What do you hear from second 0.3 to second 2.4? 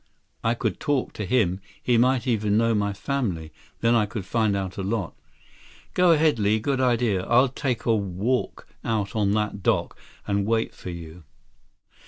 "I could talk to him. He might